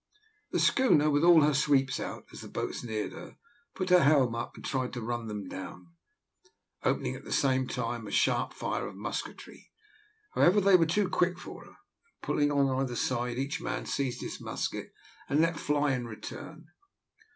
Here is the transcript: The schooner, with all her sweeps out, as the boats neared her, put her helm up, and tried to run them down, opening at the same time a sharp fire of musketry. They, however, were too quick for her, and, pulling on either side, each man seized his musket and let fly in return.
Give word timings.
The 0.49 0.59
schooner, 0.59 1.11
with 1.11 1.23
all 1.23 1.43
her 1.43 1.53
sweeps 1.53 1.99
out, 1.99 2.25
as 2.31 2.41
the 2.41 2.47
boats 2.47 2.83
neared 2.83 3.11
her, 3.11 3.37
put 3.75 3.91
her 3.91 4.03
helm 4.03 4.33
up, 4.33 4.55
and 4.55 4.65
tried 4.65 4.93
to 4.93 4.99
run 5.03 5.27
them 5.27 5.47
down, 5.47 5.89
opening 6.83 7.15
at 7.15 7.23
the 7.23 7.31
same 7.31 7.67
time 7.67 8.07
a 8.07 8.11
sharp 8.11 8.51
fire 8.51 8.87
of 8.87 8.95
musketry. 8.95 9.69
They, 10.33 10.41
however, 10.41 10.75
were 10.75 10.87
too 10.87 11.07
quick 11.07 11.37
for 11.37 11.61
her, 11.65 11.71
and, 11.73 11.77
pulling 12.23 12.51
on 12.51 12.79
either 12.81 12.95
side, 12.95 13.37
each 13.37 13.61
man 13.61 13.85
seized 13.85 14.21
his 14.21 14.41
musket 14.41 14.91
and 15.29 15.39
let 15.39 15.59
fly 15.59 15.91
in 15.93 16.07
return. 16.07 16.65